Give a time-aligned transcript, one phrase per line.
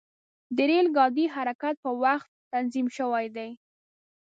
[0.55, 3.49] د ریل ګاډي حرکت په وخت تنظیم شوی دی.